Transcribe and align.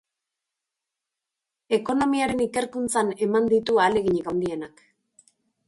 Ekonomiaren 1.77 2.43
ikerkuntzan 2.47 3.13
eman 3.27 3.53
ditu 3.55 3.79
ahaleginik 3.85 4.33
handienak. 4.35 4.85